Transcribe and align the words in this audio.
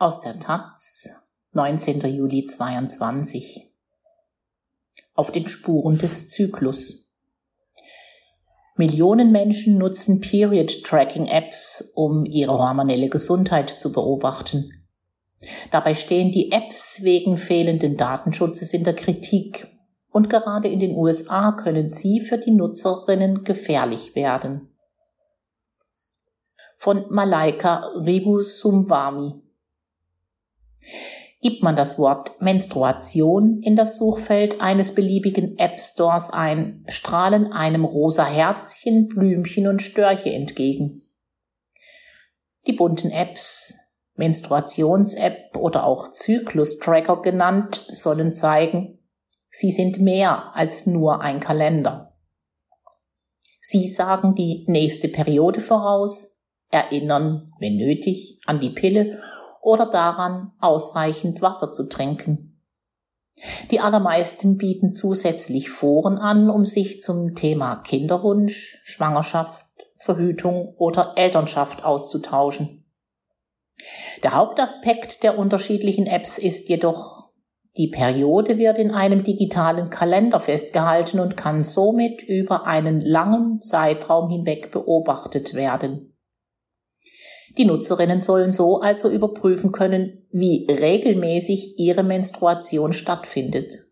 Aus 0.00 0.20
der 0.20 0.38
Taz, 0.38 1.10
19. 1.54 1.98
Juli 2.02 2.44
22. 2.44 3.68
Auf 5.16 5.32
den 5.32 5.48
Spuren 5.48 5.98
des 5.98 6.28
Zyklus. 6.28 7.12
Millionen 8.76 9.32
Menschen 9.32 9.76
nutzen 9.76 10.20
Period-Tracking-Apps, 10.20 11.94
um 11.96 12.24
ihre 12.26 12.52
hormonelle 12.52 13.08
Gesundheit 13.08 13.70
zu 13.70 13.90
beobachten. 13.90 14.70
Dabei 15.72 15.96
stehen 15.96 16.30
die 16.30 16.52
Apps 16.52 17.02
wegen 17.02 17.36
fehlenden 17.36 17.96
Datenschutzes 17.96 18.74
in 18.74 18.84
der 18.84 18.94
Kritik 18.94 19.66
und 20.12 20.30
gerade 20.30 20.68
in 20.68 20.78
den 20.78 20.94
USA 20.94 21.50
können 21.50 21.88
sie 21.88 22.20
für 22.20 22.38
die 22.38 22.52
Nutzerinnen 22.52 23.42
gefährlich 23.42 24.14
werden. 24.14 24.72
Von 26.76 27.04
Malaika 27.08 27.78
Ribusumwami 27.96 29.42
Gibt 31.40 31.62
man 31.62 31.76
das 31.76 31.98
Wort 31.98 32.40
Menstruation 32.40 33.60
in 33.62 33.76
das 33.76 33.96
Suchfeld 33.96 34.60
eines 34.60 34.94
beliebigen 34.94 35.56
App 35.58 35.78
Stores 35.78 36.30
ein, 36.30 36.84
strahlen 36.88 37.52
einem 37.52 37.84
rosa 37.84 38.26
Herzchen, 38.26 39.06
Blümchen 39.06 39.68
und 39.68 39.80
Störche 39.80 40.32
entgegen. 40.32 41.02
Die 42.66 42.72
bunten 42.72 43.10
Apps, 43.10 43.78
Menstruations-App 44.16 45.56
oder 45.56 45.84
auch 45.84 46.08
Zyklus-Tracker 46.08 47.22
genannt, 47.22 47.86
sollen 47.88 48.34
zeigen, 48.34 48.98
sie 49.48 49.70
sind 49.70 50.00
mehr 50.00 50.56
als 50.56 50.86
nur 50.86 51.22
ein 51.22 51.38
Kalender. 51.38 52.16
Sie 53.60 53.86
sagen 53.86 54.34
die 54.34 54.64
nächste 54.66 55.08
Periode 55.08 55.60
voraus, 55.60 56.40
erinnern, 56.70 57.52
wenn 57.60 57.76
nötig, 57.76 58.40
an 58.46 58.60
die 58.60 58.70
Pille 58.70 59.18
oder 59.68 59.86
daran, 59.86 60.52
ausreichend 60.60 61.42
Wasser 61.42 61.70
zu 61.70 61.88
trinken. 61.88 62.58
Die 63.70 63.80
allermeisten 63.80 64.56
bieten 64.56 64.94
zusätzlich 64.94 65.70
Foren 65.70 66.16
an, 66.16 66.48
um 66.48 66.64
sich 66.64 67.02
zum 67.02 67.34
Thema 67.34 67.76
Kinderwunsch, 67.76 68.80
Schwangerschaft, 68.82 69.66
Verhütung 69.98 70.74
oder 70.78 71.12
Elternschaft 71.16 71.84
auszutauschen. 71.84 72.86
Der 74.22 74.34
Hauptaspekt 74.34 75.22
der 75.22 75.38
unterschiedlichen 75.38 76.06
Apps 76.06 76.38
ist 76.38 76.68
jedoch, 76.68 77.30
die 77.76 77.88
Periode 77.88 78.56
wird 78.56 78.78
in 78.78 78.90
einem 78.90 79.22
digitalen 79.22 79.90
Kalender 79.90 80.40
festgehalten 80.40 81.20
und 81.20 81.36
kann 81.36 81.62
somit 81.62 82.22
über 82.22 82.66
einen 82.66 83.00
langen 83.00 83.60
Zeitraum 83.60 84.30
hinweg 84.30 84.72
beobachtet 84.72 85.54
werden. 85.54 86.07
Die 87.58 87.64
Nutzerinnen 87.64 88.22
sollen 88.22 88.52
so 88.52 88.80
also 88.80 89.10
überprüfen 89.10 89.72
können, 89.72 90.24
wie 90.30 90.64
regelmäßig 90.70 91.76
ihre 91.76 92.04
Menstruation 92.04 92.92
stattfindet. 92.92 93.84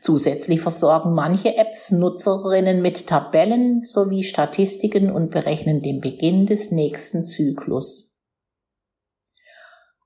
Zusätzlich 0.00 0.60
versorgen 0.60 1.12
manche 1.12 1.56
Apps 1.56 1.90
Nutzerinnen 1.90 2.82
mit 2.82 3.08
Tabellen 3.08 3.82
sowie 3.82 4.22
Statistiken 4.22 5.10
und 5.10 5.32
berechnen 5.32 5.82
den 5.82 6.00
Beginn 6.00 6.46
des 6.46 6.70
nächsten 6.70 7.26
Zyklus. 7.26 8.24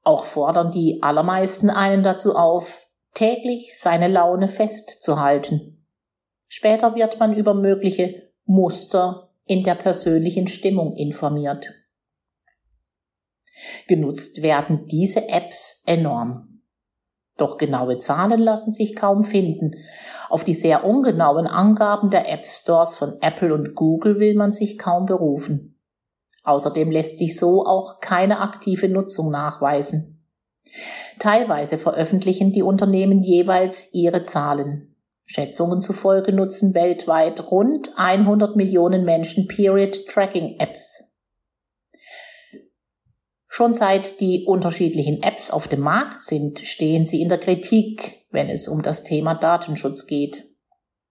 Auch 0.03 0.25
fordern 0.25 0.73
die 0.73 1.03
allermeisten 1.03 1.69
einen 1.69 2.03
dazu 2.03 2.35
auf, 2.35 2.89
täglich 3.13 3.79
seine 3.79 4.09
Laune 4.09 4.49
festzuhalten. 4.49 5.87
Später 6.49 6.95
wird 6.95 7.21
man 7.21 7.37
über 7.37 7.53
mögliche 7.53 8.31
Muster 8.45 9.31
in 9.45 9.63
der 9.63 9.75
persönlichen 9.75 10.47
Stimmung 10.49 10.97
informiert. 10.97 11.82
Genutzt 13.87 14.43
werden 14.43 14.87
diese 14.87 15.29
Apps 15.29 15.83
enorm. 15.87 16.53
Doch 17.37 17.57
genaue 17.57 17.99
Zahlen 17.99 18.41
lassen 18.41 18.73
sich 18.73 18.95
kaum 18.95 19.25
finden. 19.25 19.73
Auf 20.29 20.45
die 20.45 20.55
sehr 20.55 20.85
ungenauen 20.85 21.47
Angaben 21.47 22.11
der 22.11 22.31
App 22.31 22.47
Stores 22.47 22.95
von 22.95 23.17
Apple 23.21 23.53
und 23.55 23.75
Google 23.75 24.19
will 24.19 24.35
man 24.35 24.53
sich 24.53 24.79
kaum 24.79 25.07
berufen. 25.07 25.79
Außerdem 26.45 26.91
lässt 26.91 27.19
sich 27.19 27.37
so 27.37 27.65
auch 27.65 28.01
keine 28.01 28.41
aktive 28.41 28.89
Nutzung 28.89 29.31
nachweisen. 29.31 30.19
Teilweise 31.19 31.79
veröffentlichen 31.79 32.53
die 32.53 32.63
Unternehmen 32.63 33.23
jeweils 33.23 33.93
ihre 33.93 34.25
Zahlen. 34.25 34.95
Schätzungen 35.25 35.81
zufolge 35.81 36.33
nutzen 36.33 36.75
weltweit 36.75 37.51
rund 37.51 37.91
100 37.97 38.57
Millionen 38.57 39.05
Menschen 39.05 39.47
Period 39.47 40.07
Tracking 40.09 40.59
Apps. 40.59 41.12
Schon 43.55 43.75
seit 43.75 44.19
die 44.23 44.47
unterschiedlichen 44.47 45.23
Apps 45.23 45.51
auf 45.51 45.69
dem 45.69 45.81
Markt 45.81 46.23
sind, 46.23 46.61
stehen 46.61 47.05
sie 47.05 47.21
in 47.21 47.29
der 47.29 47.37
Kritik, 47.37 48.25
wenn 48.31 48.49
es 48.49 48.67
um 48.67 48.81
das 48.81 49.05
Thema 49.05 49.35
Datenschutz 49.35 50.07
geht. 50.07 50.47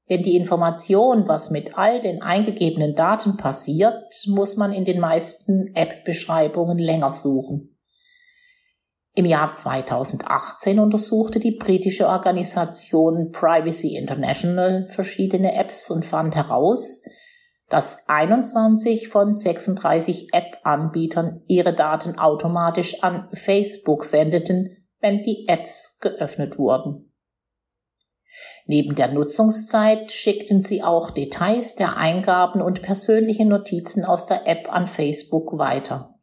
Denn 0.09 0.23
die 0.23 0.35
Information, 0.35 1.27
was 1.27 1.51
mit 1.51 1.77
all 1.77 2.01
den 2.01 2.23
eingegebenen 2.23 2.95
Daten 2.95 3.37
passiert, 3.37 3.93
muss 4.25 4.57
man 4.57 4.73
in 4.73 4.85
den 4.85 4.99
meisten 4.99 5.69
App-Beschreibungen 5.75 6.79
länger 6.79 7.11
suchen. 7.11 7.77
Im 9.13 9.27
Jahr 9.27 9.53
2018 9.53 10.79
untersuchte 10.79 11.39
die 11.39 11.57
britische 11.57 12.07
Organisation 12.07 13.31
Privacy 13.31 13.95
International 13.95 14.87
verschiedene 14.87 15.53
Apps 15.53 15.91
und 15.91 16.05
fand 16.05 16.35
heraus, 16.35 17.03
dass 17.71 18.07
21 18.09 19.07
von 19.07 19.33
36 19.33 20.33
App-Anbietern 20.33 21.41
ihre 21.47 21.73
Daten 21.73 22.19
automatisch 22.19 23.01
an 23.01 23.29
Facebook 23.31 24.03
sendeten, 24.03 24.85
wenn 24.99 25.23
die 25.23 25.47
Apps 25.47 25.97
geöffnet 26.01 26.59
wurden. 26.59 27.13
Neben 28.65 28.95
der 28.95 29.07
Nutzungszeit 29.07 30.11
schickten 30.11 30.61
sie 30.61 30.83
auch 30.83 31.11
Details 31.11 31.75
der 31.75 31.95
Eingaben 31.95 32.61
und 32.61 32.81
persönliche 32.81 33.45
Notizen 33.45 34.03
aus 34.03 34.25
der 34.25 34.47
App 34.47 34.67
an 34.71 34.85
Facebook 34.85 35.57
weiter. 35.57 36.15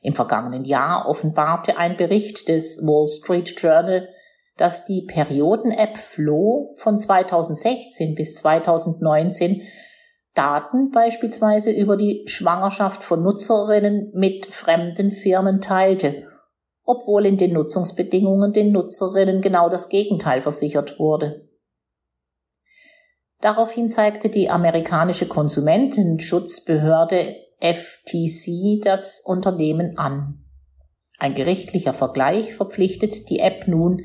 Im 0.00 0.14
vergangenen 0.14 0.64
Jahr 0.64 1.06
offenbarte 1.06 1.76
ein 1.76 1.98
Bericht 1.98 2.48
des 2.48 2.78
Wall 2.78 3.06
Street 3.06 3.54
Journal, 3.60 4.08
dass 4.56 4.84
die 4.84 5.02
Perioden-App 5.02 5.98
Flow 5.98 6.72
von 6.76 6.98
2016 6.98 8.14
bis 8.14 8.36
2019 8.36 9.62
Daten 10.34 10.90
beispielsweise 10.90 11.70
über 11.70 11.96
die 11.96 12.24
Schwangerschaft 12.26 13.02
von 13.02 13.22
Nutzerinnen 13.22 14.10
mit 14.14 14.46
fremden 14.46 15.12
Firmen 15.12 15.60
teilte, 15.60 16.26
obwohl 16.84 17.26
in 17.26 17.36
den 17.36 17.52
Nutzungsbedingungen 17.52 18.52
den 18.52 18.72
Nutzerinnen 18.72 19.40
genau 19.40 19.68
das 19.68 19.88
Gegenteil 19.88 20.42
versichert 20.42 20.98
wurde. 20.98 21.48
Daraufhin 23.40 23.90
zeigte 23.90 24.28
die 24.28 24.50
amerikanische 24.50 25.26
Konsumentenschutzbehörde 25.26 27.36
FTC 27.60 28.82
das 28.82 29.20
Unternehmen 29.24 29.98
an. 29.98 30.44
Ein 31.18 31.34
gerichtlicher 31.34 31.94
Vergleich 31.94 32.54
verpflichtet 32.54 33.30
die 33.30 33.38
App 33.38 33.68
nun, 33.68 34.02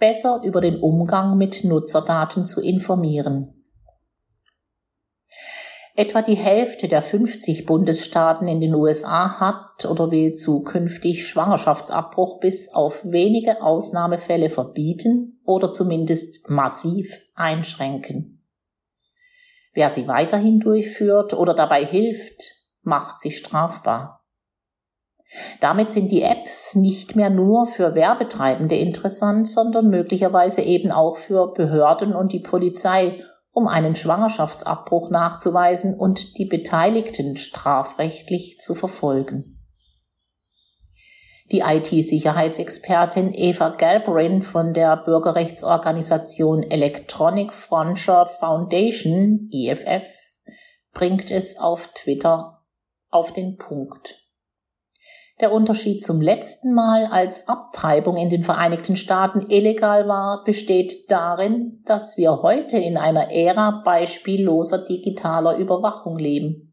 besser 0.00 0.40
über 0.42 0.60
den 0.60 0.80
Umgang 0.80 1.36
mit 1.36 1.62
Nutzerdaten 1.62 2.44
zu 2.46 2.60
informieren. 2.60 3.54
Etwa 5.94 6.22
die 6.22 6.34
Hälfte 6.34 6.88
der 6.88 7.02
50 7.02 7.66
Bundesstaaten 7.66 8.48
in 8.48 8.60
den 8.60 8.74
USA 8.74 9.38
hat 9.38 9.84
oder 9.84 10.10
will 10.10 10.34
zukünftig 10.34 11.28
Schwangerschaftsabbruch 11.28 12.40
bis 12.40 12.72
auf 12.72 13.04
wenige 13.04 13.62
Ausnahmefälle 13.62 14.50
verbieten 14.50 15.40
oder 15.44 15.72
zumindest 15.72 16.48
massiv 16.48 17.20
einschränken. 17.34 18.40
Wer 19.74 19.90
sie 19.90 20.08
weiterhin 20.08 20.60
durchführt 20.60 21.34
oder 21.34 21.54
dabei 21.54 21.84
hilft, 21.84 22.56
macht 22.82 23.20
sich 23.20 23.36
strafbar. 23.36 24.19
Damit 25.60 25.90
sind 25.90 26.10
die 26.10 26.22
Apps 26.22 26.74
nicht 26.74 27.14
mehr 27.14 27.30
nur 27.30 27.66
für 27.66 27.94
Werbetreibende 27.94 28.76
interessant, 28.76 29.46
sondern 29.48 29.88
möglicherweise 29.88 30.62
eben 30.62 30.90
auch 30.90 31.16
für 31.16 31.52
Behörden 31.52 32.14
und 32.14 32.32
die 32.32 32.40
Polizei, 32.40 33.22
um 33.52 33.68
einen 33.68 33.94
Schwangerschaftsabbruch 33.94 35.10
nachzuweisen 35.10 35.94
und 35.94 36.38
die 36.38 36.46
Beteiligten 36.46 37.36
strafrechtlich 37.36 38.58
zu 38.58 38.74
verfolgen. 38.74 39.56
Die 41.52 41.60
IT-Sicherheitsexpertin 41.60 43.34
Eva 43.34 43.70
Galbrain 43.70 44.40
von 44.40 44.72
der 44.72 44.96
Bürgerrechtsorganisation 44.96 46.62
Electronic 46.62 47.52
Frontier 47.52 48.26
Foundation, 48.26 49.48
EFF, 49.52 50.06
bringt 50.92 51.32
es 51.32 51.58
auf 51.58 51.88
Twitter 51.88 52.62
auf 53.10 53.32
den 53.32 53.56
Punkt. 53.56 54.19
Der 55.40 55.52
Unterschied 55.52 56.04
zum 56.04 56.20
letzten 56.20 56.74
Mal, 56.74 57.06
als 57.06 57.48
Abtreibung 57.48 58.18
in 58.18 58.28
den 58.28 58.42
Vereinigten 58.42 58.94
Staaten 58.94 59.46
illegal 59.48 60.06
war, 60.06 60.44
besteht 60.44 61.10
darin, 61.10 61.82
dass 61.86 62.18
wir 62.18 62.42
heute 62.42 62.76
in 62.76 62.98
einer 62.98 63.32
Ära 63.32 63.82
beispielloser 63.82 64.84
digitaler 64.84 65.56
Überwachung 65.56 66.18
leben. 66.18 66.70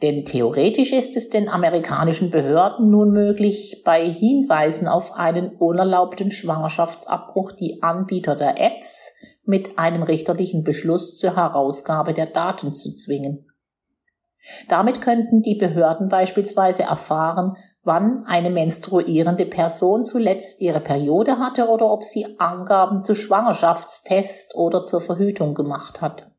Denn 0.00 0.24
theoretisch 0.24 0.92
ist 0.92 1.16
es 1.16 1.28
den 1.28 1.48
amerikanischen 1.48 2.30
Behörden 2.30 2.90
nun 2.90 3.12
möglich, 3.12 3.82
bei 3.84 4.08
Hinweisen 4.08 4.86
auf 4.86 5.12
einen 5.14 5.56
unerlaubten 5.56 6.30
Schwangerschaftsabbruch 6.30 7.52
die 7.52 7.82
Anbieter 7.82 8.36
der 8.36 8.60
Apps 8.60 9.12
mit 9.44 9.78
einem 9.78 10.04
richterlichen 10.04 10.62
Beschluss 10.62 11.16
zur 11.16 11.36
Herausgabe 11.36 12.14
der 12.14 12.26
Daten 12.26 12.74
zu 12.74 12.94
zwingen. 12.94 13.46
Damit 14.68 15.00
könnten 15.00 15.42
die 15.42 15.54
Behörden 15.54 16.08
beispielsweise 16.08 16.82
erfahren, 16.82 17.56
wann 17.84 18.24
eine 18.26 18.50
menstruierende 18.50 19.46
Person 19.46 20.04
zuletzt 20.04 20.60
ihre 20.60 20.80
Periode 20.80 21.38
hatte 21.38 21.68
oder 21.68 21.90
ob 21.90 22.04
sie 22.04 22.38
Angaben 22.38 23.02
zu 23.02 23.14
Schwangerschaftstest 23.14 24.54
oder 24.54 24.84
zur 24.84 25.00
Verhütung 25.00 25.54
gemacht 25.54 26.00
hat. 26.00 26.30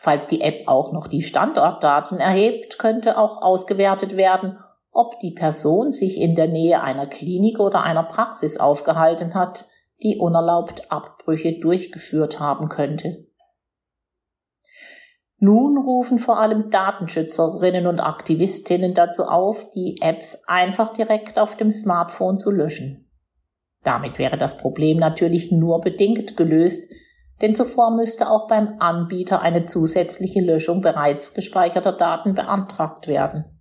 Falls 0.00 0.28
die 0.28 0.42
App 0.42 0.68
auch 0.68 0.92
noch 0.92 1.08
die 1.08 1.22
Standortdaten 1.22 2.18
erhebt, 2.18 2.78
könnte 2.78 3.18
auch 3.18 3.42
ausgewertet 3.42 4.16
werden, 4.16 4.58
ob 4.92 5.18
die 5.20 5.32
Person 5.32 5.92
sich 5.92 6.20
in 6.20 6.34
der 6.34 6.48
Nähe 6.48 6.82
einer 6.82 7.06
Klinik 7.06 7.58
oder 7.58 7.82
einer 7.82 8.04
Praxis 8.04 8.58
aufgehalten 8.58 9.34
hat, 9.34 9.66
die 10.02 10.16
unerlaubt 10.18 10.90
Abbrüche 10.90 11.58
durchgeführt 11.58 12.38
haben 12.38 12.68
könnte. 12.68 13.27
Nun 15.40 15.78
rufen 15.78 16.18
vor 16.18 16.40
allem 16.40 16.70
Datenschützerinnen 16.70 17.86
und 17.86 18.00
Aktivistinnen 18.00 18.94
dazu 18.94 19.24
auf, 19.24 19.70
die 19.70 19.98
Apps 20.02 20.42
einfach 20.46 20.92
direkt 20.92 21.38
auf 21.38 21.56
dem 21.56 21.70
Smartphone 21.70 22.38
zu 22.38 22.50
löschen. 22.50 23.08
Damit 23.84 24.18
wäre 24.18 24.36
das 24.36 24.56
Problem 24.58 24.98
natürlich 24.98 25.52
nur 25.52 25.80
bedingt 25.80 26.36
gelöst, 26.36 26.92
denn 27.40 27.54
zuvor 27.54 27.94
müsste 27.94 28.30
auch 28.30 28.48
beim 28.48 28.74
Anbieter 28.80 29.40
eine 29.40 29.62
zusätzliche 29.62 30.40
Löschung 30.40 30.80
bereits 30.80 31.34
gespeicherter 31.34 31.92
Daten 31.92 32.34
beantragt 32.34 33.06
werden. 33.06 33.57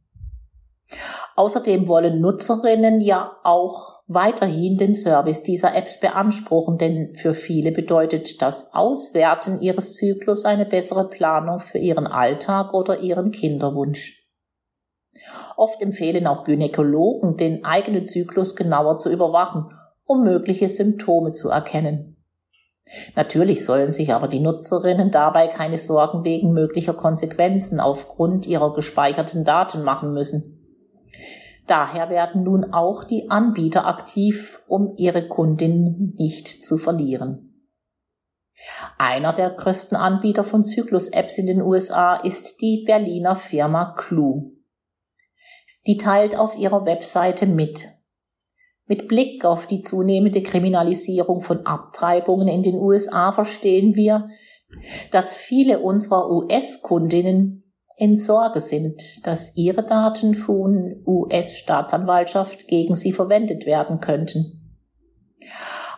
Außerdem 1.35 1.87
wollen 1.87 2.21
Nutzerinnen 2.21 3.01
ja 3.01 3.37
auch 3.43 3.97
weiterhin 4.07 4.77
den 4.77 4.95
Service 4.95 5.43
dieser 5.43 5.75
Apps 5.75 5.99
beanspruchen, 5.99 6.77
denn 6.77 7.13
für 7.15 7.33
viele 7.33 7.71
bedeutet 7.71 8.41
das 8.41 8.73
Auswerten 8.73 9.59
ihres 9.59 9.93
Zyklus 9.93 10.45
eine 10.45 10.65
bessere 10.65 11.09
Planung 11.09 11.59
für 11.59 11.77
ihren 11.77 12.07
Alltag 12.07 12.73
oder 12.73 12.99
ihren 12.99 13.31
Kinderwunsch. 13.31 14.23
Oft 15.57 15.81
empfehlen 15.81 16.27
auch 16.27 16.43
Gynäkologen, 16.43 17.37
den 17.37 17.65
eigenen 17.65 18.05
Zyklus 18.05 18.55
genauer 18.55 18.97
zu 18.97 19.11
überwachen, 19.11 19.71
um 20.05 20.23
mögliche 20.23 20.69
Symptome 20.69 21.33
zu 21.33 21.49
erkennen. 21.49 22.17
Natürlich 23.15 23.65
sollen 23.65 23.91
sich 23.91 24.13
aber 24.13 24.27
die 24.27 24.39
Nutzerinnen 24.39 25.11
dabei 25.11 25.47
keine 25.47 25.77
Sorgen 25.77 26.23
wegen 26.23 26.53
möglicher 26.53 26.93
Konsequenzen 26.93 27.79
aufgrund 27.81 28.45
ihrer 28.45 28.73
gespeicherten 28.73 29.43
Daten 29.43 29.83
machen 29.83 30.13
müssen. 30.13 30.56
Daher 31.67 32.09
werden 32.09 32.43
nun 32.43 32.73
auch 32.73 33.03
die 33.03 33.29
Anbieter 33.29 33.85
aktiv, 33.85 34.63
um 34.67 34.93
ihre 34.97 35.27
Kundinnen 35.27 36.15
nicht 36.17 36.63
zu 36.63 36.77
verlieren. 36.77 37.43
Einer 38.97 39.33
der 39.33 39.51
größten 39.51 39.97
Anbieter 39.97 40.43
von 40.43 40.63
Zyklus-Apps 40.63 41.37
in 41.37 41.47
den 41.47 41.61
USA 41.61 42.15
ist 42.15 42.61
die 42.61 42.83
Berliner 42.85 43.35
Firma 43.35 43.95
Clue. 43.97 44.53
Die 45.85 45.97
teilt 45.97 46.37
auf 46.37 46.57
ihrer 46.57 46.85
Webseite 46.85 47.45
mit. 47.45 47.89
Mit 48.85 49.09
Blick 49.09 49.43
auf 49.43 49.67
die 49.67 49.81
zunehmende 49.81 50.41
Kriminalisierung 50.41 51.41
von 51.41 51.65
Abtreibungen 51.65 52.47
in 52.47 52.63
den 52.63 52.75
USA 52.75 53.33
verstehen 53.33 53.95
wir, 53.95 54.29
dass 55.11 55.35
viele 55.35 55.79
unserer 55.79 56.29
US-Kundinnen 56.29 57.66
in 57.97 58.15
Sorge 58.15 58.59
sind, 58.59 59.25
dass 59.25 59.55
ihre 59.55 59.83
Daten 59.83 60.35
von 60.35 61.01
US-Staatsanwaltschaft 61.05 62.67
gegen 62.67 62.93
sie 62.93 63.11
verwendet 63.11 63.65
werden 63.65 63.99
könnten. 63.99 64.77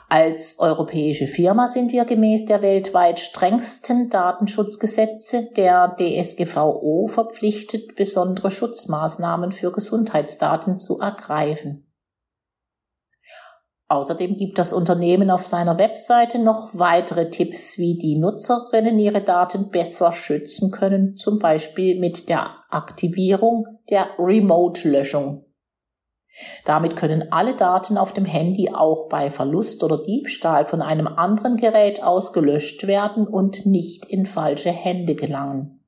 Als 0.08 0.58
europäische 0.58 1.28
Firma 1.28 1.68
sind 1.68 1.92
wir 1.92 2.06
gemäß 2.06 2.46
der 2.46 2.64
weltweit 2.64 3.20
strengsten 3.20 4.10
Datenschutzgesetze 4.10 5.50
der 5.56 5.96
DSGVO 6.00 7.08
verpflichtet, 7.08 7.96
besondere 7.96 8.50
Schutzmaßnahmen 8.50 9.52
für 9.52 9.72
Gesundheitsdaten 9.72 10.80
zu 10.80 11.00
ergreifen. 11.00 11.89
Außerdem 13.92 14.36
gibt 14.36 14.60
das 14.60 14.72
Unternehmen 14.72 15.32
auf 15.32 15.48
seiner 15.48 15.80
Webseite 15.80 16.38
noch 16.38 16.70
weitere 16.74 17.32
Tipps, 17.32 17.80
wie 17.80 17.98
die 17.98 18.20
Nutzerinnen 18.20 19.00
ihre 19.00 19.22
Daten 19.22 19.72
besser 19.72 20.14
schützen 20.14 20.70
können, 20.70 21.18
zum 21.18 21.40
Beispiel 21.40 22.00
mit 22.00 22.30
der 22.30 22.52
Aktivierung 22.70 23.66
der 23.90 24.08
Remote-Löschung. 24.20 25.46
Damit 26.66 26.96
können 26.96 27.32
alle 27.32 27.56
Daten 27.56 27.98
auf 27.98 28.14
dem 28.14 28.26
Handy 28.26 28.70
auch 28.72 29.10
bei 29.10 29.32
Verlust 29.32 29.84
oder 29.84 29.98
Diebstahl 29.98 30.66
von 30.66 30.84
einem 30.84 31.08
anderen 31.08 31.58
Gerät 31.58 32.04
aus 32.04 32.32
gelöscht 32.32 32.86
werden 32.86 33.28
und 33.28 33.66
nicht 33.66 34.06
in 34.06 34.28
falsche 34.28 34.70
Hände 34.70 35.16
gelangen. 35.16 35.79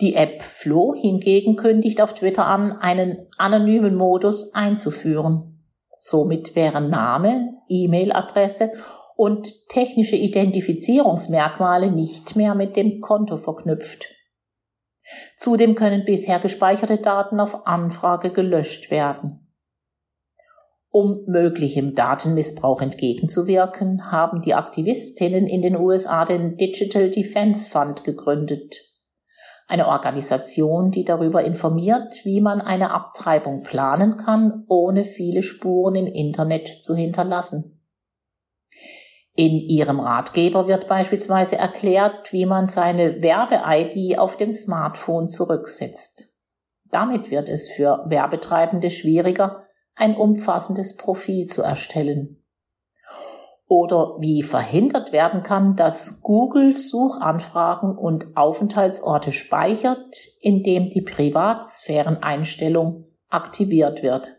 Die 0.00 0.14
App 0.14 0.42
Flo 0.42 0.94
hingegen 0.94 1.56
kündigt 1.56 2.02
auf 2.02 2.12
Twitter 2.12 2.46
an, 2.46 2.72
einen 2.72 3.26
anonymen 3.38 3.94
Modus 3.94 4.52
einzuführen. 4.54 5.64
Somit 6.00 6.54
wären 6.54 6.90
Name, 6.90 7.54
E-Mail-Adresse 7.68 8.72
und 9.16 9.68
technische 9.70 10.16
Identifizierungsmerkmale 10.16 11.90
nicht 11.90 12.36
mehr 12.36 12.54
mit 12.54 12.76
dem 12.76 13.00
Konto 13.00 13.38
verknüpft. 13.38 14.08
Zudem 15.38 15.74
können 15.74 16.04
bisher 16.04 16.40
gespeicherte 16.40 16.98
Daten 16.98 17.40
auf 17.40 17.66
Anfrage 17.66 18.30
gelöscht 18.30 18.90
werden. 18.90 19.48
Um 20.90 21.24
möglichem 21.26 21.94
Datenmissbrauch 21.94 22.82
entgegenzuwirken, 22.82 24.10
haben 24.10 24.42
die 24.42 24.54
Aktivistinnen 24.54 25.46
in 25.46 25.62
den 25.62 25.76
USA 25.76 26.26
den 26.26 26.56
Digital 26.56 27.10
Defense 27.10 27.68
Fund 27.70 28.04
gegründet 28.04 28.95
eine 29.66 29.88
Organisation, 29.88 30.90
die 30.90 31.04
darüber 31.04 31.42
informiert, 31.44 32.24
wie 32.24 32.40
man 32.40 32.60
eine 32.60 32.92
Abtreibung 32.92 33.62
planen 33.62 34.16
kann, 34.16 34.64
ohne 34.68 35.04
viele 35.04 35.42
Spuren 35.42 35.96
im 35.96 36.06
Internet 36.06 36.82
zu 36.82 36.94
hinterlassen. 36.94 37.80
In 39.34 39.58
ihrem 39.58 40.00
Ratgeber 40.00 40.66
wird 40.66 40.88
beispielsweise 40.88 41.56
erklärt, 41.56 42.32
wie 42.32 42.46
man 42.46 42.68
seine 42.68 43.22
Werbe-ID 43.22 44.18
auf 44.18 44.36
dem 44.36 44.52
Smartphone 44.52 45.28
zurücksetzt. 45.28 46.32
Damit 46.84 47.30
wird 47.30 47.48
es 47.48 47.68
für 47.68 48.04
Werbetreibende 48.08 48.88
schwieriger, 48.88 49.62
ein 49.94 50.16
umfassendes 50.16 50.96
Profil 50.96 51.46
zu 51.46 51.62
erstellen 51.62 52.45
oder 53.68 54.16
wie 54.20 54.42
verhindert 54.42 55.12
werden 55.12 55.42
kann, 55.42 55.74
dass 55.74 56.20
Google 56.22 56.76
Suchanfragen 56.76 57.98
und 57.98 58.36
Aufenthaltsorte 58.36 59.32
speichert, 59.32 60.28
indem 60.40 60.90
die 60.90 61.02
Privatsphäreneinstellung 61.02 63.06
aktiviert 63.28 64.04
wird. 64.04 64.36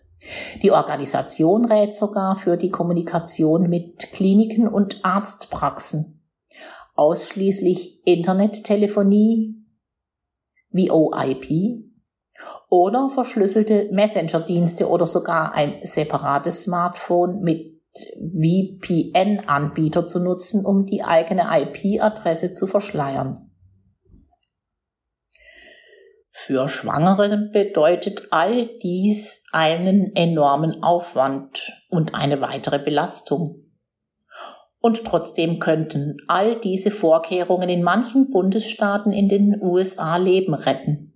Die 0.64 0.72
Organisation 0.72 1.66
rät 1.66 1.94
sogar 1.94 2.38
für 2.38 2.58
die 2.58 2.72
Kommunikation 2.72 3.70
mit 3.70 4.12
Kliniken 4.14 4.68
und 4.68 5.06
Arztpraxen. 5.06 6.28
Ausschließlich 6.96 8.08
Internettelefonie, 8.08 9.64
VoIP 10.72 11.84
oder 12.70 13.10
verschlüsselte 13.10 13.90
Messenger-Dienste 13.92 14.90
oder 14.90 15.06
sogar 15.06 15.54
ein 15.54 15.80
separates 15.84 16.64
Smartphone 16.64 17.42
mit 17.42 17.77
VPN-Anbieter 18.20 20.06
zu 20.06 20.24
nutzen, 20.24 20.66
um 20.66 20.86
die 20.86 21.04
eigene 21.04 21.44
IP-Adresse 21.52 22.54
zu 22.54 22.68
verschleiern. 22.68 23.52
Für 26.32 26.70
Schwangere 26.70 27.50
bedeutet 27.52 28.28
all 28.30 28.68
dies 28.82 29.44
einen 29.52 30.16
enormen 30.16 30.84
Aufwand 30.84 31.74
und 31.90 32.14
eine 32.16 32.40
weitere 32.42 32.80
Belastung. 32.80 33.66
Und 34.80 35.04
trotzdem 35.04 35.60
könnten 35.60 36.18
all 36.28 36.60
diese 36.62 36.92
Vorkehrungen 36.92 37.70
in 37.70 37.84
manchen 37.84 38.30
Bundesstaaten 38.30 39.12
in 39.12 39.28
den 39.28 39.62
USA 39.62 40.18
Leben 40.18 40.54
retten. 40.54 41.14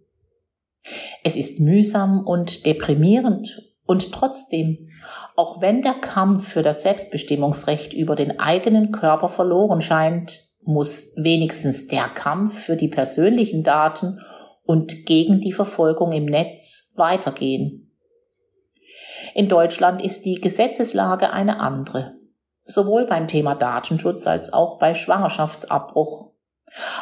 Es 1.24 1.36
ist 1.36 1.60
mühsam 1.60 2.26
und 2.26 2.66
deprimierend 2.66 3.71
und 3.86 4.12
trotzdem, 4.12 4.90
auch 5.36 5.62
wenn 5.62 5.82
der 5.82 5.96
Kampf 5.96 6.50
für 6.50 6.62
das 6.62 6.84
Selbstbestimmungsrecht 6.84 7.94
über 7.94 8.16
den 8.16 8.40
eigenen 8.40 8.92
Körper 8.92 9.28
verloren 9.28 9.82
scheint, 9.82 10.50
muss 10.64 11.14
wenigstens 11.16 11.88
der 11.88 12.08
Kampf 12.08 12.66
für 12.66 12.76
die 12.76 12.88
persönlichen 12.88 13.64
Daten 13.64 14.20
und 14.64 15.06
gegen 15.06 15.42
die 15.42 15.54
Verfolgung 15.54 16.12
im 16.12 16.26
Netz 16.26 16.94
weitergehen. 16.96 17.92
In 19.34 19.50
Deutschland 19.50 20.02
ist 20.02 20.26
die 20.26 20.36
Gesetzeslage 20.36 21.32
eine 21.32 21.60
andere, 21.60 22.16
sowohl 22.64 23.06
beim 23.06 23.28
Thema 23.28 23.56
Datenschutz 23.56 24.28
als 24.28 24.54
auch 24.54 24.78
bei 24.78 24.94
Schwangerschaftsabbruch. 24.94 26.32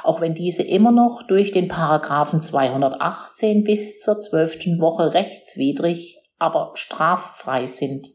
Auch 0.03 0.19
wenn 0.19 0.33
diese 0.33 0.63
immer 0.63 0.91
noch 0.91 1.21
durch 1.27 1.51
den 1.51 1.67
Paragraphen 1.67 2.41
218 2.41 3.63
bis 3.63 3.99
zur 3.99 4.19
zwölften 4.19 4.79
Woche 4.79 5.13
rechtswidrig, 5.13 6.18
aber 6.39 6.71
straffrei 6.75 7.67
sind. 7.67 8.07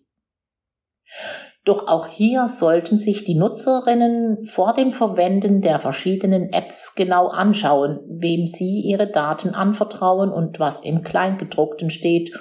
Doch 1.64 1.88
auch 1.88 2.08
hier 2.08 2.48
sollten 2.48 2.98
sich 2.98 3.24
die 3.24 3.36
Nutzerinnen 3.36 4.44
vor 4.44 4.74
dem 4.74 4.92
Verwenden 4.92 5.62
der 5.62 5.80
verschiedenen 5.80 6.52
Apps 6.52 6.94
genau 6.94 7.28
anschauen, 7.28 8.00
wem 8.06 8.46
sie 8.46 8.80
ihre 8.80 9.10
Daten 9.10 9.54
anvertrauen 9.54 10.30
und 10.30 10.60
was 10.60 10.82
im 10.82 11.02
Kleingedruckten 11.02 11.88
steht, 11.88 12.32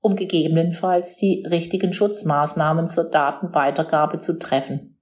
um 0.00 0.14
gegebenenfalls 0.14 1.16
die 1.16 1.44
richtigen 1.50 1.92
Schutzmaßnahmen 1.92 2.86
zur 2.86 3.10
Datenweitergabe 3.10 4.18
zu 4.18 4.38
treffen. 4.38 5.00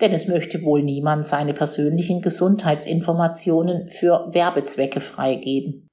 Denn 0.00 0.12
es 0.12 0.26
möchte 0.26 0.62
wohl 0.62 0.82
niemand 0.82 1.26
seine 1.26 1.54
persönlichen 1.54 2.22
Gesundheitsinformationen 2.22 3.90
für 3.90 4.30
Werbezwecke 4.32 4.98
freigeben. 4.98 5.87